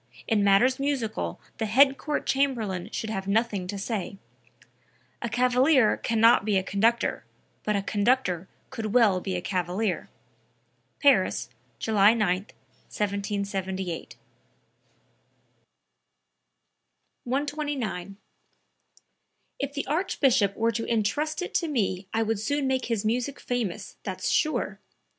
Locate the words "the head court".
1.59-2.25